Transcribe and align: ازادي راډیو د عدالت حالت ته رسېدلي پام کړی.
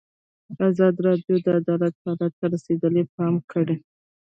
ازادي 0.69 0.99
راډیو 1.07 1.35
د 1.45 1.47
عدالت 1.59 1.93
حالت 2.03 2.31
ته 2.39 2.45
رسېدلي 2.53 3.03
پام 3.15 3.33
کړی. 3.51 3.75